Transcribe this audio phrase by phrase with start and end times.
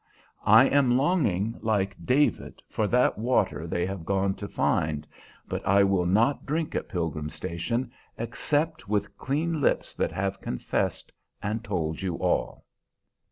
[0.47, 5.05] I am longing, like David, for that water they have gone to find,
[5.47, 11.11] but I will not drink at Pilgrim Station, except with clean lips that have confessed
[11.39, 12.65] and told you all."